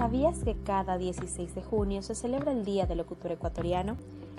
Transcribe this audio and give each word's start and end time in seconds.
¿Sabías 0.00 0.42
que 0.44 0.56
cada 0.56 0.96
16 0.96 1.54
de 1.54 1.62
junio 1.62 2.00
se 2.00 2.14
celebra 2.14 2.52
el 2.52 2.64
Día 2.64 2.86
del 2.86 2.96
Locutor 2.96 3.32
Ecuatoriano? 3.32 3.98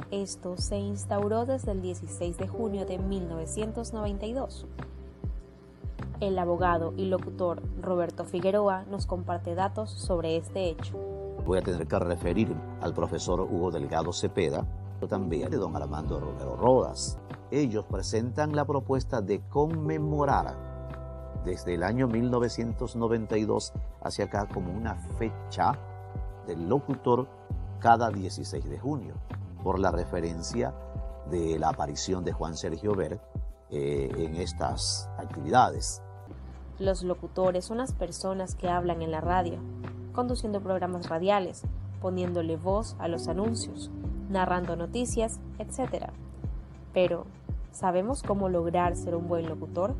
Esto 0.09 0.57
se 0.57 0.79
instauró 0.79 1.45
desde 1.45 1.73
el 1.73 1.83
16 1.83 2.35
de 2.39 2.47
junio 2.47 2.87
de 2.87 2.97
1992. 2.97 4.65
El 6.19 6.39
abogado 6.39 6.95
y 6.97 7.05
locutor 7.05 7.61
Roberto 7.79 8.25
Figueroa 8.25 8.85
nos 8.89 9.05
comparte 9.05 9.53
datos 9.53 9.91
sobre 9.91 10.35
este 10.35 10.67
hecho. 10.67 10.97
Voy 11.45 11.59
a 11.59 11.61
tener 11.61 11.87
que 11.87 11.99
referir 11.99 12.55
al 12.81 12.95
profesor 12.95 13.41
Hugo 13.41 13.69
Delgado 13.69 14.11
Cepeda, 14.13 14.65
pero 14.95 15.07
también 15.07 15.51
de 15.51 15.57
don 15.57 15.75
Armando 15.75 16.19
Romero 16.19 16.55
Rodas. 16.55 17.19
Ellos 17.51 17.85
presentan 17.85 18.55
la 18.55 18.65
propuesta 18.65 19.21
de 19.21 19.41
conmemorar 19.41 20.70
desde 21.45 21.73
el 21.73 21.83
año 21.83 22.07
1992 22.07 23.73
hacia 24.01 24.25
acá 24.25 24.47
como 24.47 24.71
una 24.71 24.95
fecha 25.17 25.73
del 26.47 26.67
locutor 26.67 27.27
cada 27.79 28.09
16 28.09 28.69
de 28.69 28.79
junio, 28.79 29.15
por 29.63 29.79
la 29.79 29.91
referencia 29.91 30.73
de 31.29 31.57
la 31.59 31.69
aparición 31.69 32.23
de 32.23 32.33
Juan 32.33 32.55
Sergio 32.55 32.95
Ver 32.95 33.19
eh, 33.69 34.11
en 34.17 34.35
estas 34.35 35.09
actividades. 35.17 36.01
Los 36.79 37.03
locutores 37.03 37.65
son 37.65 37.77
las 37.77 37.93
personas 37.93 38.55
que 38.55 38.69
hablan 38.69 39.01
en 39.01 39.11
la 39.11 39.21
radio, 39.21 39.59
conduciendo 40.13 40.61
programas 40.61 41.09
radiales, 41.09 41.63
poniéndole 42.01 42.57
voz 42.57 42.95
a 42.99 43.07
los 43.07 43.27
anuncios, 43.27 43.91
narrando 44.29 44.75
noticias, 44.75 45.39
etc. 45.59 46.07
Pero, 46.93 47.25
¿sabemos 47.71 48.23
cómo 48.23 48.49
lograr 48.49 48.95
ser 48.95 49.15
un 49.15 49.27
buen 49.27 49.47
locutor? 49.47 49.95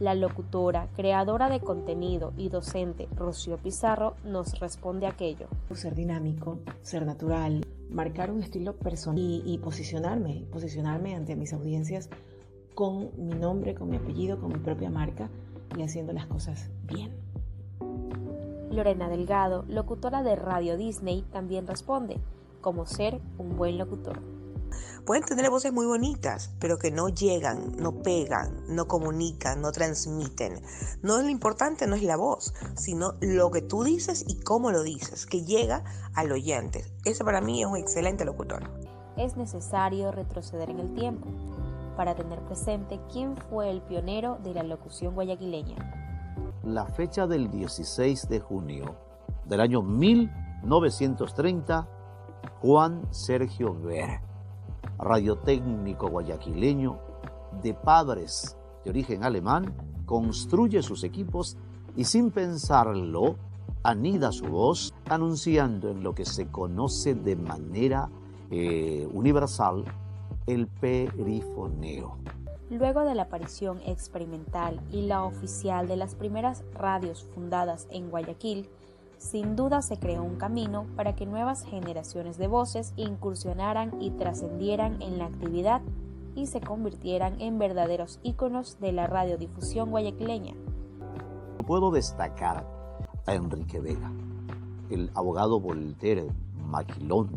La 0.00 0.16
locutora, 0.16 0.88
creadora 0.96 1.48
de 1.48 1.60
contenido 1.60 2.32
y 2.36 2.48
docente 2.48 3.08
Rocío 3.14 3.58
Pizarro 3.58 4.16
nos 4.24 4.58
responde 4.58 5.06
aquello. 5.06 5.46
Ser 5.72 5.94
dinámico, 5.94 6.58
ser 6.82 7.06
natural, 7.06 7.64
marcar 7.90 8.32
un 8.32 8.42
estilo 8.42 8.74
personal 8.74 9.20
y, 9.20 9.42
y 9.46 9.58
posicionarme, 9.58 10.46
posicionarme 10.50 11.14
ante 11.14 11.36
mis 11.36 11.52
audiencias 11.52 12.10
con 12.74 13.10
mi 13.16 13.34
nombre, 13.34 13.76
con 13.76 13.88
mi 13.88 13.96
apellido, 13.96 14.40
con 14.40 14.52
mi 14.52 14.58
propia 14.58 14.90
marca 14.90 15.30
y 15.78 15.82
haciendo 15.82 16.12
las 16.12 16.26
cosas 16.26 16.70
bien. 16.82 17.12
Lorena 18.72 19.08
Delgado, 19.08 19.64
locutora 19.68 20.24
de 20.24 20.34
Radio 20.34 20.76
Disney, 20.76 21.22
también 21.30 21.68
responde, 21.68 22.18
cómo 22.60 22.84
ser 22.86 23.20
un 23.38 23.56
buen 23.56 23.78
locutor. 23.78 24.18
Pueden 25.04 25.24
tener 25.24 25.50
voces 25.50 25.72
muy 25.72 25.86
bonitas, 25.86 26.50
pero 26.58 26.78
que 26.78 26.90
no 26.90 27.08
llegan, 27.08 27.76
no 27.76 28.02
pegan, 28.02 28.64
no 28.68 28.88
comunican, 28.88 29.60
no 29.60 29.72
transmiten. 29.72 30.60
No 31.02 31.18
es 31.18 31.24
lo 31.24 31.30
importante, 31.30 31.86
no 31.86 31.94
es 31.94 32.02
la 32.02 32.16
voz, 32.16 32.54
sino 32.76 33.14
lo 33.20 33.50
que 33.50 33.62
tú 33.62 33.84
dices 33.84 34.24
y 34.26 34.40
cómo 34.40 34.70
lo 34.70 34.82
dices, 34.82 35.26
que 35.26 35.44
llega 35.44 35.84
al 36.14 36.32
oyente. 36.32 36.84
Ese 37.04 37.24
para 37.24 37.40
mí 37.40 37.62
es 37.62 37.68
un 37.68 37.76
excelente 37.76 38.24
locutor. 38.24 38.62
Es 39.16 39.36
necesario 39.36 40.10
retroceder 40.10 40.70
en 40.70 40.80
el 40.80 40.94
tiempo 40.94 41.28
para 41.96 42.14
tener 42.14 42.40
presente 42.40 42.98
quién 43.12 43.36
fue 43.36 43.70
el 43.70 43.82
pionero 43.82 44.38
de 44.42 44.54
la 44.54 44.62
locución 44.62 45.14
guayaquileña. 45.14 45.76
La 46.64 46.86
fecha 46.86 47.26
del 47.26 47.50
16 47.50 48.28
de 48.28 48.40
junio 48.40 48.96
del 49.44 49.60
año 49.60 49.82
1930, 49.82 51.88
Juan 52.60 53.06
Sergio 53.10 53.74
Ver, 53.74 54.20
radiotécnico 54.98 56.08
guayaquileño 56.08 56.98
de 57.62 57.74
padres 57.74 58.56
de 58.84 58.90
origen 58.90 59.24
alemán, 59.24 59.74
construye 60.06 60.82
sus 60.82 61.04
equipos 61.04 61.56
y 61.96 62.04
sin 62.04 62.30
pensarlo, 62.30 63.36
anida 63.82 64.32
su 64.32 64.46
voz 64.46 64.94
anunciando 65.08 65.90
en 65.90 66.02
lo 66.02 66.14
que 66.14 66.24
se 66.24 66.46
conoce 66.46 67.14
de 67.14 67.36
manera 67.36 68.10
eh, 68.50 69.08
universal 69.12 69.84
el 70.46 70.66
perifoneo. 70.66 72.18
Luego 72.70 73.04
de 73.04 73.14
la 73.14 73.24
aparición 73.24 73.80
experimental 73.86 74.80
y 74.90 75.02
la 75.02 75.24
oficial 75.24 75.86
de 75.86 75.96
las 75.96 76.14
primeras 76.14 76.64
radios 76.74 77.24
fundadas 77.34 77.86
en 77.90 78.10
Guayaquil, 78.10 78.68
sin 79.18 79.56
duda 79.56 79.82
se 79.82 79.98
creó 79.98 80.22
un 80.22 80.36
camino 80.36 80.86
para 80.96 81.14
que 81.14 81.26
nuevas 81.26 81.64
generaciones 81.64 82.38
de 82.38 82.46
voces 82.46 82.92
incursionaran 82.96 84.00
y 84.00 84.10
trascendieran 84.10 85.00
en 85.02 85.18
la 85.18 85.26
actividad 85.26 85.82
y 86.34 86.46
se 86.46 86.60
convirtieran 86.60 87.40
en 87.40 87.58
verdaderos 87.58 88.20
íconos 88.22 88.78
de 88.80 88.92
la 88.92 89.06
radiodifusión 89.06 89.90
guayaquileña. 89.90 90.54
Puedo 91.66 91.90
destacar 91.90 92.66
a 93.26 93.34
Enrique 93.34 93.80
Vega, 93.80 94.12
el 94.90 95.10
abogado 95.14 95.60
Voltaire 95.60 96.26
Maquilón, 96.66 97.30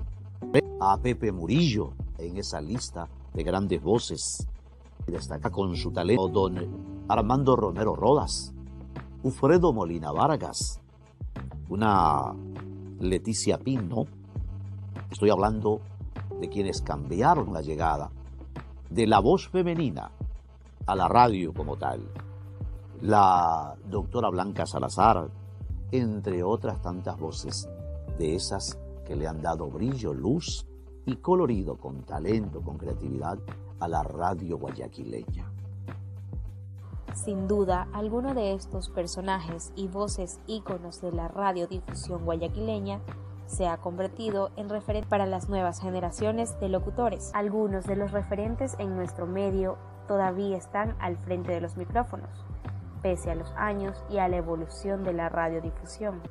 a 0.80 0.98
Pepe 0.98 1.32
Murillo, 1.32 1.94
en 2.18 2.38
esa 2.38 2.62
lista 2.62 3.08
de 3.34 3.44
grandes 3.44 3.82
voces. 3.82 4.48
Destaca 5.06 5.50
con 5.50 5.76
su 5.76 5.92
talento 5.92 6.28
don 6.28 7.06
Armando 7.08 7.56
Romero 7.56 7.96
Rodas, 7.96 8.54
Ufredo 9.24 9.72
Molina 9.72 10.12
Vargas, 10.12 10.82
una 11.70 12.34
Leticia 13.00 13.58
Pino. 13.58 14.06
Estoy 15.12 15.30
hablando 15.30 15.82
de 16.40 16.50
quienes 16.50 16.82
cambiaron 16.82 17.54
la 17.54 17.62
llegada 17.62 18.10
de 18.90 19.08
la 19.08 19.20
voz 19.20 19.50
femenina 19.50 20.12
a 20.86 20.96
la 20.96 21.08
radio 21.08 21.54
como 21.54 21.78
tal. 21.78 22.02
La 23.02 23.76
doctora 23.90 24.30
Blanca 24.30 24.66
Salazar, 24.66 25.30
entre 25.92 26.44
otras 26.44 26.82
tantas 26.82 27.20
voces 27.20 27.70
de 28.18 28.36
esas 28.36 28.80
que 29.06 29.16
le 29.16 29.28
han 29.28 29.42
dado 29.42 29.68
brillo, 29.70 30.14
luz 30.14 30.66
y 31.06 31.18
colorido 31.18 31.78
con 31.78 32.04
talento, 32.04 32.62
con 32.62 32.78
creatividad 32.78 33.38
a 33.80 33.88
la 33.88 34.04
radio 34.04 34.58
guayaquileña. 34.58 35.52
Sin 37.24 37.48
duda, 37.48 37.88
alguno 37.94 38.36
de 38.36 38.54
estos 38.54 38.90
personajes 38.90 39.74
y 39.76 39.88
voces 39.88 40.40
íconos 40.46 41.02
de 41.02 41.12
la 41.12 41.28
radiodifusión 41.28 42.24
guayaquileña 42.24 43.02
se 43.48 43.68
ha 43.68 43.78
convertido 43.78 44.52
en 44.56 44.70
referente 44.70 45.10
para 45.10 45.26
las 45.26 45.50
nuevas 45.50 45.82
generaciones 45.82 46.58
de 46.60 46.70
locutores. 46.70 47.32
Algunos 47.34 47.86
de 47.86 47.96
los 47.96 48.12
referentes 48.12 48.76
en 48.78 48.96
nuestro 48.96 49.26
medio 49.26 49.78
todavía 50.08 50.58
están 50.58 50.96
al 51.00 51.18
frente 51.18 51.54
de 51.54 51.62
los 51.62 51.76
micrófonos, 51.76 52.30
pese 53.02 53.32
a 53.32 53.36
los 53.36 53.52
años 53.58 53.98
y 54.12 54.20
a 54.20 54.28
la 54.28 54.38
evolución 54.38 55.04
de 55.04 55.14
la 55.14 55.28
radiodifusión. 55.28 56.22